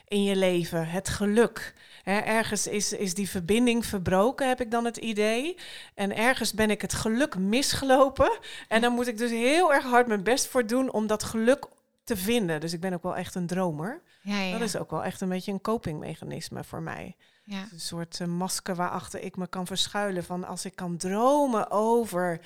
[0.08, 0.88] in je leven.
[0.88, 1.74] Het geluk.
[2.04, 5.58] Hè, ergens is, is die verbinding verbroken, heb ik dan het idee.
[5.94, 8.40] En ergens ben ik het geluk misgelopen.
[8.68, 11.68] En dan moet ik dus heel erg hard mijn best voor doen om dat geluk
[12.06, 12.60] te vinden.
[12.62, 14.02] Dus ik ben ook wel echt een dromer.
[14.22, 14.52] ja, ja.
[14.52, 17.16] Dat is ook wel echt een beetje een copingmechanisme voor mij.
[17.44, 17.68] ja.
[17.72, 20.24] Een soort eh, masker waarachter ik me kan verschuilen.
[20.24, 22.40] Van als ik kan dromen over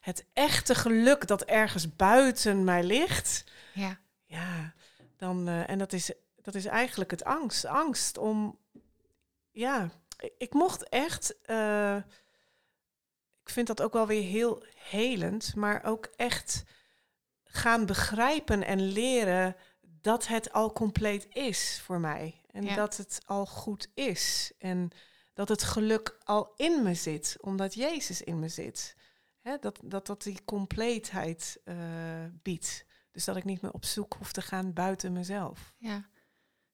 [0.00, 3.44] het echte geluk dat ergens buiten mij ligt.
[3.74, 3.98] ja.
[4.28, 4.72] Ja,
[5.16, 5.48] dan.
[5.48, 7.64] eh, en dat is, dat is eigenlijk het angst.
[7.64, 8.58] Angst om.
[9.50, 11.40] Ja, ik, ik mocht echt.
[11.42, 11.96] eh,
[13.42, 15.54] ik vind dat ook wel weer heel helend.
[15.54, 16.64] Maar ook echt
[17.56, 19.56] gaan begrijpen en leren
[20.00, 22.40] dat het al compleet is voor mij.
[22.50, 22.74] En Ja.
[22.74, 24.52] dat het al goed is.
[24.58, 24.90] En
[25.34, 28.96] dat het geluk al in me zit, omdat Jezus in me zit.
[29.40, 31.76] Hè, dat, dat dat die compleetheid eh,
[32.42, 32.84] biedt.
[33.10, 35.74] Dus dat ik niet meer op zoek hoef te gaan buiten mezelf.
[35.78, 36.08] Ja.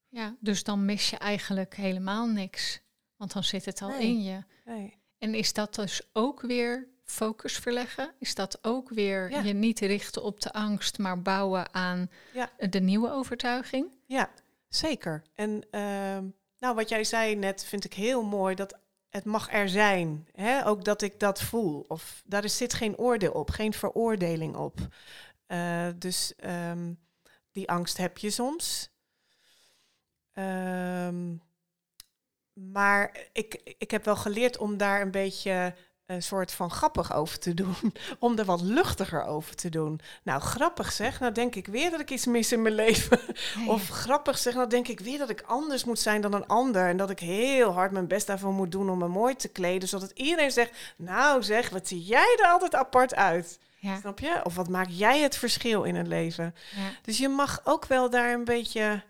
[0.09, 2.81] ja, dus dan mis je eigenlijk helemaal niks.
[3.17, 4.01] Want dan zit het al Nee.
[4.03, 4.45] in je.
[4.65, 5.01] Nee.
[5.19, 8.13] En is dat dus ook weer focus verleggen?
[8.19, 9.41] Is dat ook weer Ja.
[9.41, 12.51] je niet richten op de angst, maar bouwen aan Ja.
[12.69, 13.87] de nieuwe overtuiging?
[14.07, 14.31] Ja,
[14.69, 15.23] zeker.
[15.35, 16.25] En ehm,
[16.59, 18.55] nou, wat jij zei net vind ik heel mooi.
[18.55, 18.79] Dat
[19.11, 20.29] het mag er zijn.
[20.35, 20.67] Hè?
[20.67, 21.85] Ook dat ik dat voel.
[21.89, 24.79] Of daar is- zit geen oordeel op, geen veroordeling op.
[25.47, 26.93] Eh, dus ehm,
[27.51, 28.91] die angst heb je soms.
[30.33, 31.35] Ehm,
[32.53, 35.75] maar ik, ik heb wel geleerd om daar een beetje
[36.07, 37.75] een soort van grappig over te doen.
[38.19, 40.01] Om er wat luchtiger over te doen.
[40.23, 41.21] Nou, grappig zeg.
[41.21, 43.21] Nou denk ik weer dat ik iets mis in mijn leven.
[43.67, 46.89] Of grappig zeg, nou denk ik weer dat ik anders moet zijn dan een ander.
[46.89, 49.89] En dat ik heel hard mijn best daarvoor moet doen om me mooi te kleden.
[49.89, 53.59] Zodat iedereen zegt, nou zeg, wat zie jij er altijd apart uit.
[53.79, 54.41] ja, Snap je?
[54.45, 56.55] Of wat maak jij het verschil in het leven?
[56.77, 59.03] ja, Dus je mag ook wel daar een beetje,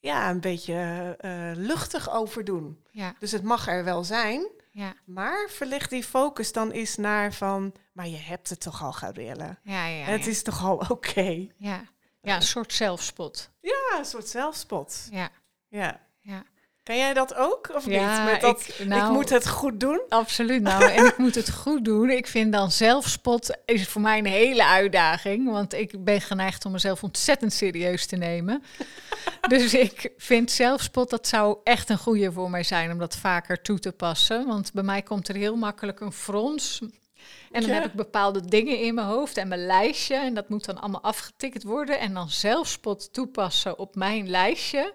[0.00, 2.82] ja, een beetje eh, luchtig over doen.
[2.90, 4.46] ja, Dus het mag er wel zijn.
[4.76, 8.92] Ja, Maar verleg die focus dan eens naar van, maar je hebt het toch al,
[8.92, 9.56] Gabrielle?
[9.62, 10.30] ja, ja, Het ja.
[10.30, 11.46] is toch al oké?
[11.56, 11.84] ja.
[12.20, 13.50] Ja, een soort zelfspot.
[13.60, 15.08] Ja, een soort zelfspot.
[15.10, 15.30] Ja,
[15.68, 16.00] Ja.
[16.20, 16.44] ja.
[16.86, 17.70] Kan jij dat ook?
[17.74, 18.32] Of Ja, niet?
[18.32, 20.00] Met dat, ik- ik, nou- moet het goed doen?
[20.08, 20.62] Absoluut.
[20.62, 22.10] Nou, en ik moet het goed doen.
[22.10, 25.50] Ik vind dan zelfspot is voor mij een hele uitdaging.
[25.50, 28.62] Want ik ben geneigd om mezelf ontzettend serieus te nemen.
[29.48, 33.62] dus ik vind zelfspot, dat zou echt een goede voor mij zijn om dat vaker
[33.62, 34.46] toe te passen.
[34.46, 36.78] Want bij mij komt er heel makkelijk een frons.
[37.52, 37.74] En dan Ja.
[37.74, 40.14] heb ik bepaalde dingen in mijn hoofd en mijn lijstje.
[40.16, 41.98] En dat moet dan allemaal afgetikt worden.
[42.00, 44.92] En dan zelfspot toepassen op mijn lijstje.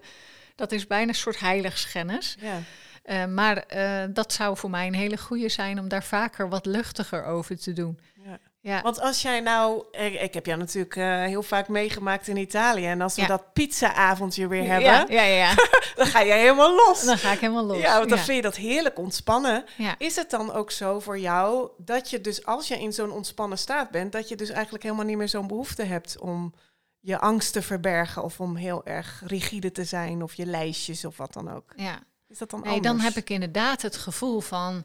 [0.62, 2.36] Dat is bijna een soort heiligschennis.
[2.40, 2.58] Ja.
[3.02, 6.66] Eh, maar eh, dat zou voor mij een hele goede zijn om daar vaker wat
[6.66, 7.98] luchtiger over te doen.
[8.24, 8.38] ja.
[8.60, 9.84] Ja, Want als jij nou...
[9.90, 12.86] Ik, ik heb jou natuurlijk eh, heel vaak meegemaakt in Italië.
[12.86, 13.26] En als we Ja.
[13.26, 15.54] dat pizza-avondje weer hebben, ja, ja, ja.
[15.96, 17.04] dan ga jij helemaal los.
[17.04, 17.80] Dan ga ik helemaal los.
[17.80, 19.64] Ja, want dan vind je dat heerlijk ontspannen.
[19.98, 23.58] Is het dan ook zo voor jou dat je dus als je in zo'n ontspannen
[23.58, 26.54] staat bent, dat je dus eigenlijk helemaal niet meer zo'n behoefte hebt om
[27.02, 31.16] je angst te verbergen of om heel erg rigide te zijn of je lijstjes of
[31.16, 31.72] wat dan ook?
[31.76, 32.02] ja.
[32.28, 32.86] Is dat dan Nee, anders?
[32.92, 34.84] dan heb ik inderdaad het gevoel van...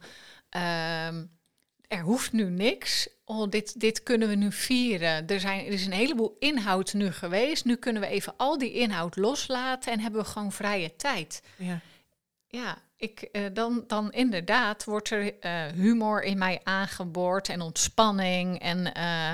[0.50, 1.26] ehm,
[1.88, 3.10] er hoeft nu niks.
[3.26, 5.28] Oh, dit, dit kunnen we nu vieren.
[5.28, 7.66] Er, zijn, er is een heleboel inhoud nu geweest.
[7.66, 11.42] Nu kunnen we even al die inhoud loslaten en hebben we gewoon vrije tijd.
[11.58, 11.80] Ja.
[12.48, 18.60] Ja, ik, eh, dan, dan inderdaad wordt er eh, humor in mij aangeboord en ontspanning.
[18.60, 19.32] En eh,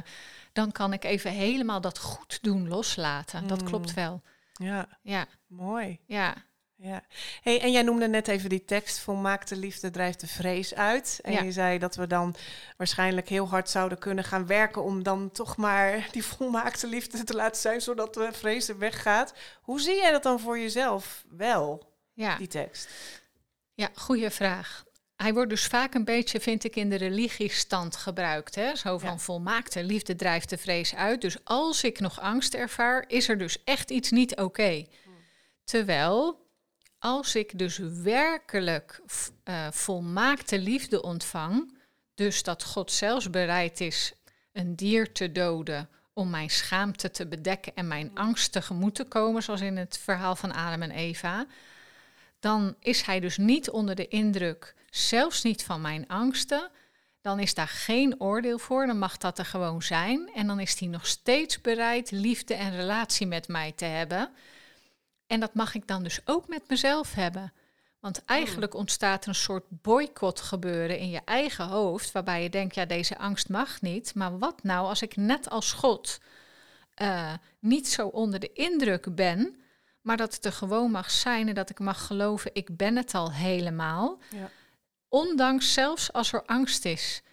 [0.53, 3.47] dan kan ik even helemaal dat goed doen loslaten.
[3.47, 3.67] Dat Mm.
[3.67, 4.21] klopt wel.
[4.53, 5.99] ja, Ja, mooi.
[6.05, 6.33] ja,
[6.75, 7.01] Ja.
[7.41, 11.19] Hey, en jij noemde net even die tekst, volmaakte liefde drijft de vrees uit.
[11.21, 11.41] En Ja.
[11.41, 12.35] je zei dat we dan
[12.77, 17.35] waarschijnlijk heel hard zouden kunnen gaan werken om dan toch maar die volmaakte liefde te
[17.35, 19.33] laten zijn, zodat de vrees er weggaat.
[19.61, 22.37] Hoe zie jij dat dan voor jezelf wel, ja.
[22.37, 22.89] die tekst?
[23.73, 24.83] Ja, goede vraag.
[25.15, 28.55] Hij wordt dus vaak een beetje, vind ik, in de religiestand gebruikt.
[28.55, 28.75] Hè?
[28.75, 29.17] Zo van Ja.
[29.17, 31.21] volmaakte liefde drijft de vrees uit.
[31.21, 34.85] Dus als ik nog angst ervaar, is er dus echt iets niet oké.
[35.63, 36.47] Terwijl,
[36.99, 39.01] als ik dus werkelijk
[39.43, 41.77] eh, volmaakte liefde ontvang,
[42.13, 44.13] dus dat God zelfs bereid is
[44.51, 49.43] een dier te doden om mijn schaamte te bedekken en mijn angst tegemoet te komen,
[49.43, 51.45] zoals in het verhaal van Adam en Eva,
[52.43, 56.69] dan is hij dus niet onder de indruk, zelfs niet van mijn angsten.
[57.21, 60.29] Dan is daar geen oordeel voor, dan mag dat er gewoon zijn.
[60.35, 64.29] En dan is hij nog steeds bereid liefde en relatie met mij te hebben.
[65.27, 67.53] En dat mag ik dan dus ook met mezelf hebben.
[67.99, 72.85] Want eigenlijk ontstaat een soort boycott gebeuren in je eigen hoofd, waarbij je denkt, ja,
[72.85, 74.15] deze angst mag niet.
[74.15, 76.19] Maar wat nou als ik net als God
[76.93, 79.62] eh, niet zo onder de indruk ben,
[80.03, 83.15] maar dat het er gewoon mag zijn en dat ik mag geloven, ik ben het
[83.15, 84.19] al helemaal.
[84.29, 84.49] Ja.
[85.07, 87.23] Ondanks zelfs als er angst is.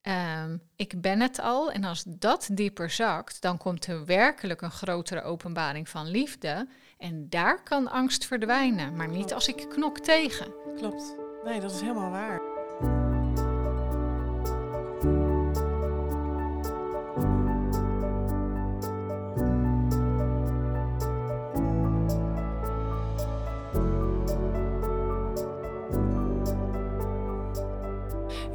[0.00, 4.70] Ehm, ik ben het al en als dat dieper zakt, dan komt er werkelijk een
[4.70, 6.68] grotere openbaring van liefde.
[6.98, 10.54] En daar kan angst verdwijnen, maar niet als ik knok tegen.
[10.76, 11.16] Klopt.
[11.44, 13.09] Nee, dat is helemaal waar.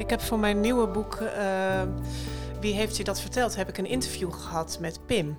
[0.06, 1.82] Ik heb voor mijn nieuwe boek eh,
[2.60, 3.56] wie heeft je dat verteld?
[3.56, 5.38] Heb ik een interview gehad met Pim.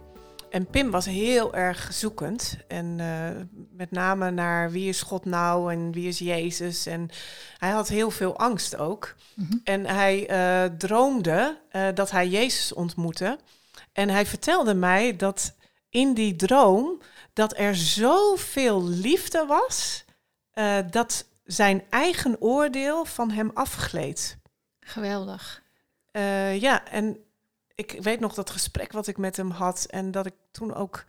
[0.51, 2.57] En Pim was heel erg zoekend.
[2.69, 3.29] En uh,
[3.73, 6.87] met name naar wie is God nou en wie is Jezus.
[6.87, 7.09] En
[7.59, 9.15] hij had heel veel angst ook.
[9.35, 9.57] Mhm.
[9.65, 11.59] En hij uh, droomde
[11.95, 13.39] dat hij Jezus ontmoette.
[13.93, 15.55] En hij vertelde mij dat
[15.91, 17.01] in die droom
[17.33, 20.05] dat er zoveel liefde was
[20.91, 24.39] dat zijn eigen oordeel van hem afgleed.
[24.87, 25.63] Geweldig.
[26.59, 27.25] ja, en
[27.75, 31.05] ik weet nog dat gesprek wat ik met hem had en dat ik toen ook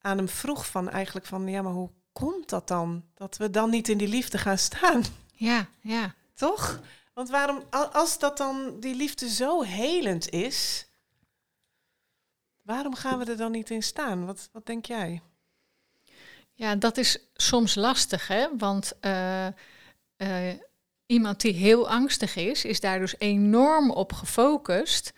[0.00, 3.04] aan hem vroeg van eigenlijk van ja, maar hoe komt dat dan?
[3.14, 5.02] Dat we dan niet in die liefde gaan staan.
[5.32, 6.14] Ja, ja.
[6.34, 6.80] Toch?
[7.14, 10.86] Want waarom, als dat dan die liefde zo helend is,
[12.62, 14.26] waarom gaan we er dan niet in staan?
[14.26, 15.22] Wat, wat denk jij?
[16.52, 18.56] Ja, dat is soms lastig, hè?
[18.56, 19.46] Want uh,
[20.16, 20.52] uh,
[21.06, 25.12] iemand die heel angstig is, is daar dus enorm op gefocust.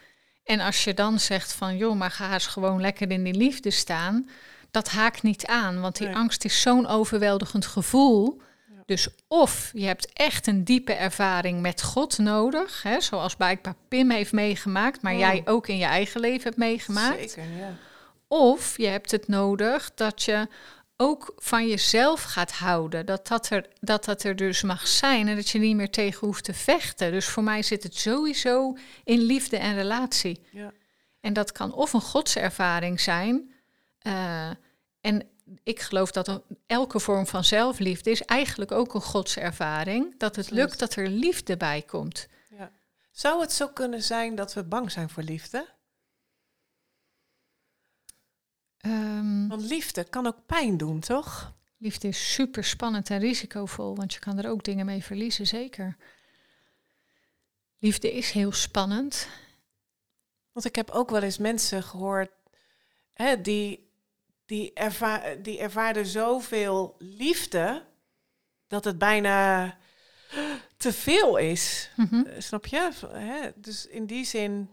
[0.44, 3.70] En als je dan zegt van, joh, maar ga eens gewoon lekker in die liefde
[3.70, 4.28] staan,
[4.70, 8.40] dat haakt niet aan, want die angst is zo'n overweldigend gevoel.
[8.68, 8.82] Ja.
[8.86, 14.10] Dus of je hebt echt een diepe ervaring met God nodig, hè, zoals blijkbaar Pim
[14.10, 15.18] heeft meegemaakt, maar oh.
[15.18, 17.30] jij ook in je eigen leven hebt meegemaakt.
[17.30, 17.74] Zeker, ja.
[18.28, 20.48] Of je hebt het nodig dat je
[20.96, 23.06] ook van jezelf gaat houden.
[23.06, 26.26] Dat dat, er, dat dat er dus mag zijn en dat je niet meer tegen
[26.26, 27.12] hoeft te vechten.
[27.12, 30.46] Dus voor mij zit het sowieso in liefde en relatie.
[30.50, 30.72] Ja.
[31.20, 33.52] En dat kan of een godservaring zijn.
[34.02, 34.50] Uh,
[35.00, 35.28] en
[35.62, 40.18] ik geloof dat elke vorm van zelfliefde is eigenlijk ook een godservaring.
[40.18, 42.28] Dat het lukt dat er liefde bij komt.
[42.58, 42.70] Ja.
[43.10, 45.66] Zou het zo kunnen zijn dat we bang zijn voor liefde?
[48.86, 51.54] Um, Want liefde kan ook pijn doen, toch?
[51.78, 55.96] Liefde is super spannend en risicovol, want je kan er ook dingen mee verliezen, zeker.
[57.78, 59.28] Liefde is heel spannend.
[60.52, 62.30] Want ik heb ook wel eens mensen gehoord
[63.12, 63.90] hè, die,
[64.44, 67.84] die, erva die ervaarden zoveel liefde
[68.66, 69.76] dat het bijna
[70.76, 71.90] te veel is.
[71.96, 72.26] Mm -hmm.
[72.38, 72.90] Snap je?
[73.06, 73.50] Hè?
[73.54, 74.70] Dus in die zin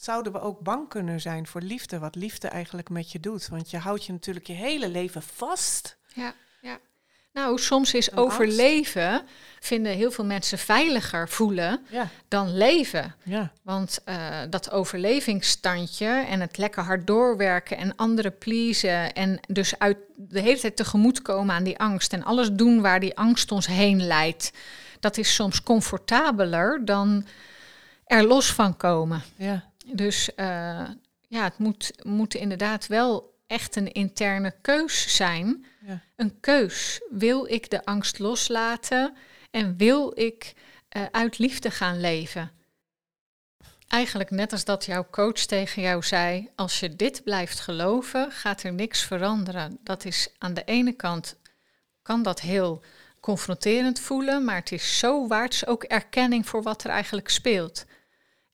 [0.00, 3.48] zouden we ook bang kunnen zijn voor liefde, wat liefde eigenlijk met je doet.
[3.48, 5.96] Want je houdt je natuurlijk je hele leven vast.
[6.14, 6.78] Ja, ja.
[7.32, 9.22] Nou, soms is overleven,
[9.60, 12.08] vinden heel veel mensen veiliger voelen ja.
[12.28, 13.14] dan leven.
[13.24, 13.52] Ja.
[13.62, 19.96] Want uh, dat overlevingsstandje en het lekker hard doorwerken en anderen pleasen en dus uit
[20.16, 23.66] de hele tijd tegemoet komen aan die angst en alles doen waar die angst ons
[23.66, 24.52] heen leidt,
[25.00, 27.26] dat is soms comfortabeler dan
[28.04, 29.22] er los van komen.
[29.36, 29.66] Ja.
[29.92, 30.88] Dus uh,
[31.28, 35.64] ja, het moet, moet inderdaad wel echt een interne keus zijn.
[35.86, 36.00] Ja.
[36.16, 37.00] Een keus.
[37.10, 39.16] Wil ik de angst loslaten
[39.50, 40.54] en wil ik
[40.96, 42.50] uh, uit liefde gaan leven?
[43.88, 48.62] Eigenlijk net als dat jouw coach tegen jou zei: als je dit blijft geloven, gaat
[48.62, 49.78] er niks veranderen.
[49.82, 51.36] Dat is aan de ene kant
[52.08, 52.82] kan dat heel
[53.20, 57.84] confronterend voelen, maar het is zo waard, ook erkenning voor wat er eigenlijk speelt.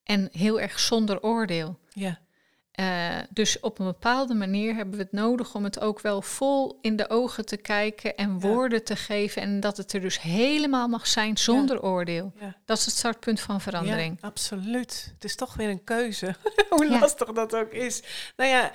[0.05, 1.79] En heel erg zonder oordeel.
[1.93, 2.19] Ja.
[2.81, 6.79] Uh, dus op een bepaalde manier hebben we het nodig om het ook wel vol
[6.81, 8.85] in de ogen te kijken en woorden ja.
[8.85, 9.43] te geven.
[9.43, 11.83] En dat het er dus helemaal mag zijn zonder ja.
[11.83, 12.33] oordeel.
[12.40, 12.57] Ja.
[12.64, 14.19] Dat is het startpunt van verandering.
[14.21, 15.11] Ja, absoluut.
[15.14, 16.35] Het is toch weer een keuze.
[16.69, 18.03] Hoe lastig dat ook is.
[18.37, 18.73] Nou ja,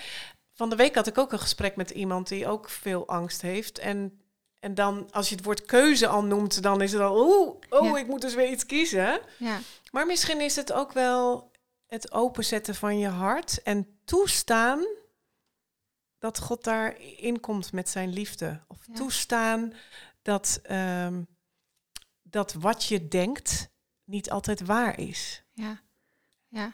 [0.54, 3.80] van de week had ik ook een gesprek met iemand die ook veel angst heeft.
[3.80, 4.22] En,
[4.60, 7.98] en dan, als je het woord keuze al noemt, dan is het al, oeh, oh,
[7.98, 9.20] ik moet dus weer iets kiezen.
[9.38, 9.60] Ja.
[9.91, 11.52] Maar misschien is het ook wel
[11.88, 14.86] het openzetten van je hart en toestaan
[16.17, 18.63] dat God daarin komt met zijn liefde.
[18.67, 18.93] Of Ja.
[18.93, 19.73] toestaan
[20.21, 21.23] dat, ehm,
[22.23, 23.69] dat wat je denkt
[24.04, 25.43] niet altijd waar is.
[25.54, 25.82] Ja.
[26.47, 26.73] ja.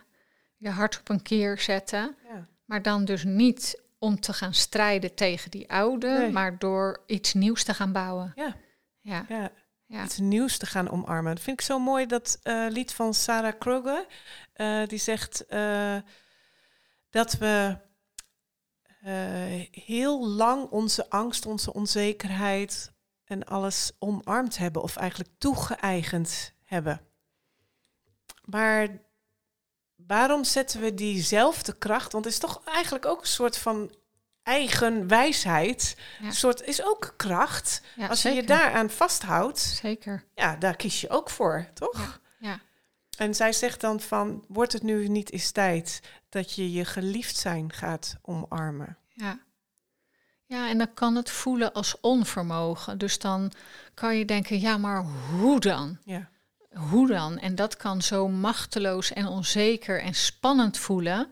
[0.58, 2.15] Je hart op een keer zetten.
[2.23, 2.47] Ja.
[2.65, 6.32] Maar dan dus niet om te gaan strijden tegen die oude, Nee.
[6.32, 8.32] maar door iets nieuws te gaan bouwen.
[8.36, 8.56] Ja.
[8.99, 9.25] Ja.
[9.30, 9.51] Ja,
[9.88, 10.04] Ja.
[10.04, 11.36] iets nieuws te gaan omarmen.
[11.36, 14.05] Dat vind ik zo mooi, dat eh, lied van Sarah Kroger.
[14.53, 15.97] eh, die zegt eh,
[17.09, 17.78] dat we
[19.72, 22.93] heel lang onze angst, onze onzekerheid
[23.26, 24.82] en alles omarmd hebben.
[24.82, 27.01] Of eigenlijk toegeëigend hebben.
[28.43, 28.88] Maar
[29.95, 32.12] waarom zetten we diezelfde kracht?
[32.12, 33.95] Want het is toch eigenlijk ook een soort van
[34.46, 35.96] eigen wijsheid.
[36.20, 36.26] Ja.
[36.26, 37.82] Een soort is ook kracht.
[37.96, 40.24] Ja, Als je je daaraan vasthoudt, Zeker.
[40.36, 41.98] ja, daar kies je ook voor, toch?
[42.39, 42.50] Ja.
[42.50, 42.60] Ja.
[43.18, 47.38] En zij zegt dan van, wordt het nu niet eens tijd dat je je geliefd
[47.38, 48.98] zijn gaat omarmen?
[49.10, 49.39] Ja.
[50.46, 52.98] Ja, en dan kan het voelen als onvermogen.
[52.98, 53.52] Dus dan
[53.93, 55.98] kan je denken, ja, maar hoe dan?
[56.04, 56.30] Ja,
[56.74, 57.39] hoe dan?
[57.39, 61.28] En dat kan zo machteloos en onzeker en spannend voelen.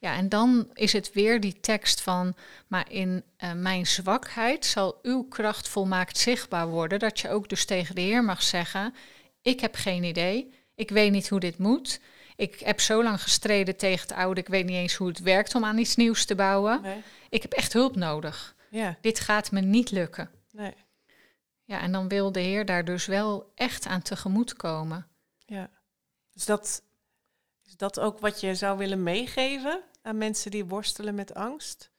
[0.00, 2.34] Ja, en dan is het weer die tekst van,
[2.66, 6.98] maar in uh, mijn zwakheid zal uw kracht volmaakt zichtbaar worden.
[6.98, 8.94] Dat je ook dus tegen de Heer mag zeggen,
[9.42, 12.00] ik heb geen idee, ik weet niet hoe dit moet.
[12.36, 15.54] Ik heb zo lang gestreden tegen het oude, ik weet niet eens hoe het werkt
[15.54, 16.82] om aan iets nieuws te bouwen.
[16.82, 17.02] Nee.
[17.28, 18.56] Ik heb echt hulp nodig.
[18.70, 18.98] Ja.
[19.00, 20.30] Dit gaat me niet lukken.
[20.50, 20.74] Nee.
[21.64, 25.06] Ja, en dan wil de Heer daar dus wel echt aan tegemoet komen.
[25.46, 25.70] Ja,
[26.32, 26.82] dus dat
[27.68, 31.90] is dat ook wat je zou willen meegeven aan mensen die worstelen met angst?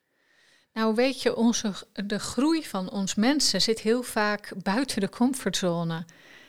[0.74, 1.74] Nou, weet je, onze,
[2.05, 6.05] de groei van ons mensen zit heel vaak buiten de comfortzone.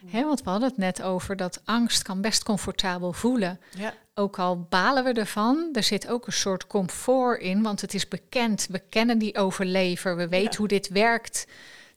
[0.07, 3.61] He, want we hadden het net over dat angst kan best comfortabel voelen.
[3.77, 3.95] Ja.
[4.14, 8.09] Ook al balen we ervan, er zit ook een soort comfort in, want het is
[8.09, 8.66] bekend.
[8.71, 11.47] We kennen die overlever, we weten hoe dit werkt.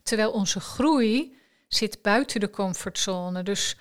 [0.03, 3.43] Terwijl onze groei zit buiten de comfortzone.
[3.43, 3.77] Dus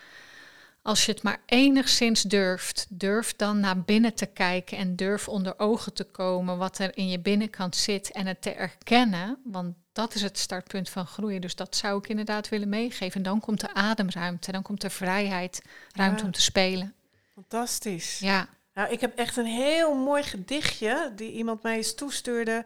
[0.83, 5.59] als je het maar enigszins durft, durf dan naar binnen te kijken en durf onder
[5.59, 9.39] ogen te komen wat er in je binnenkant zit en het te erkennen.
[9.45, 11.41] Want dat is het startpunt van groeien.
[11.41, 13.17] Dus dat zou ik inderdaad willen meegeven.
[13.17, 15.63] En dan komt de ademruimte, dan komt de vrijheid,
[15.93, 16.95] ruimte om te spelen.
[17.35, 18.19] Fantastisch.
[18.19, 18.49] Ja.
[18.75, 22.65] Nou, ik heb echt een heel mooi gedichtje die iemand mij eens toestuurde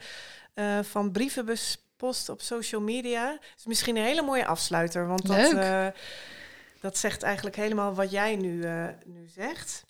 [0.55, 3.31] uh, van brievenbuspost op social media.
[3.31, 5.87] Het is misschien een hele mooie afsluiter, want dat, uh,
[6.87, 9.85] dat zegt eigenlijk helemaal wat jij nu, uh, nu zegt.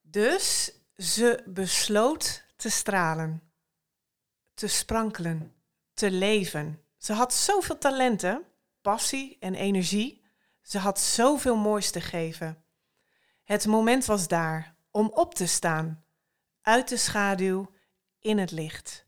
[0.00, 3.52] Dus ze besloot te stralen
[4.54, 5.54] te sprankelen,
[5.94, 6.82] te leven.
[6.96, 8.44] Ze had zoveel talenten,
[8.80, 10.24] passie en energie.
[10.60, 12.64] Ze had zoveel moois te geven.
[13.44, 16.04] Het moment was daar om op te staan,
[16.60, 17.72] uit de schaduw,
[18.18, 19.06] in het licht.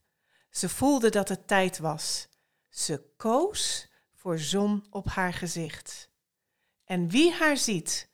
[0.50, 2.28] Ze voelde dat het tijd was.
[2.68, 3.88] Ze koos
[4.24, 6.08] voor zon op haar gezicht.
[6.84, 8.08] En wie haar ziet,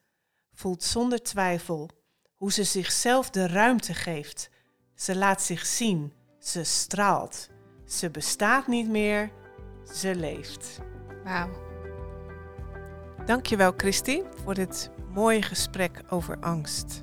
[0.53, 1.89] voelt zonder twijfel
[2.35, 4.49] hoe ze zichzelf de ruimte geeft.
[4.95, 7.49] Ze laat zich zien ze straalt.
[7.85, 9.31] Ze bestaat niet meer.
[9.93, 10.79] Ze leeft.
[11.23, 11.49] Wauw.
[13.25, 17.01] Dankjewel Christy voor dit mooie gesprek over angst.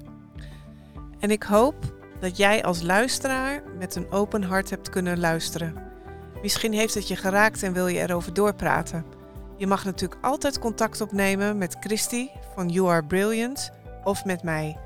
[1.19, 5.88] En ik hoop dat jij als luisteraar met een open hart hebt kunnen luisteren.
[6.43, 9.05] Misschien heeft het je geraakt en wil je erover doorpraten.
[9.57, 13.70] Je mag natuurlijk altijd contact opnemen met Christy van You Are Brilliant
[14.05, 14.78] of met mij.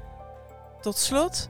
[0.80, 1.48] Tot slot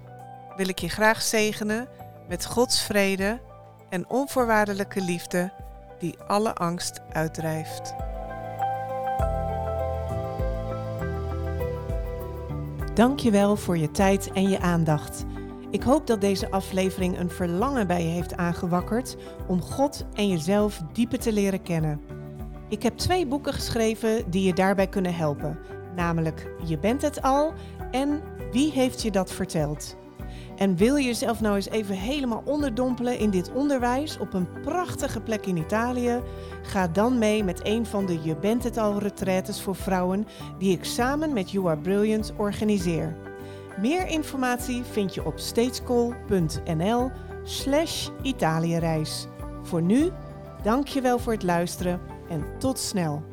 [0.57, 1.89] wil ik je graag zegenen
[2.29, 3.41] met Gods vrede
[3.89, 5.53] en onvoorwaardelijke liefde
[5.99, 7.95] die alle angst uitdrijft.
[12.95, 15.25] Dankjewel voor je tijd en je aandacht.
[15.73, 19.17] Ik hoop dat deze aflevering een verlangen bij je heeft aangewakkerd
[19.47, 22.01] om God en jezelf dieper te leren kennen.
[22.69, 25.59] Ik heb twee boeken geschreven die je daarbij kunnen helpen,
[25.97, 27.53] namelijk Je bent het al
[27.91, 29.97] en Wie heeft je dat verteld?
[30.57, 35.21] En wil je jezelf nou eens even helemaal onderdompelen in dit onderwijs op een prachtige
[35.21, 36.21] plek in Italië?
[36.63, 40.27] Ga dan mee met een van de Je bent het al retraites voor vrouwen
[40.59, 43.17] die ik samen met You Are Brilliant organiseer.
[43.81, 47.11] Meer informatie vind je op stagecool.nl
[47.43, 49.27] slash Italiëreis.
[49.63, 50.11] Voor nu,
[50.63, 53.32] dank je wel voor het luisteren en tot snel.